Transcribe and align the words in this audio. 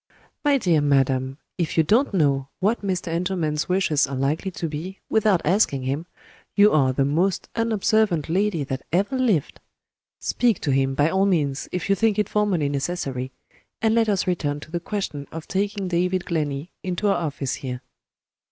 "My 0.43 0.57
dear 0.57 0.81
madam, 0.81 1.37
if 1.59 1.77
you 1.77 1.83
don't 1.83 2.11
know 2.11 2.47
what 2.59 2.81
Mr. 2.81 3.09
Engelman's 3.09 3.69
wishes 3.69 4.07
are 4.07 4.15
likely 4.15 4.49
to 4.49 4.67
be, 4.67 4.97
without 5.11 5.45
asking 5.45 5.83
him, 5.83 6.07
you 6.55 6.71
are 6.71 6.91
the 6.91 7.05
most 7.05 7.49
unobservant 7.55 8.27
lady 8.27 8.63
that 8.63 8.81
ever 8.91 9.15
lived! 9.15 9.59
Speak 10.19 10.59
to 10.61 10.71
him, 10.71 10.95
by 10.95 11.11
all 11.11 11.27
means, 11.27 11.69
if 11.71 11.87
you 11.87 11.93
think 11.93 12.17
it 12.17 12.29
formally 12.29 12.67
necessary 12.67 13.31
and 13.79 13.93
let 13.93 14.09
us 14.09 14.25
return 14.25 14.59
to 14.61 14.71
the 14.71 14.79
question 14.79 15.27
of 15.31 15.47
taking 15.47 15.87
David 15.87 16.25
Glenney 16.25 16.71
into 16.81 17.07
our 17.07 17.17
office 17.17 17.53
here. 17.61 17.83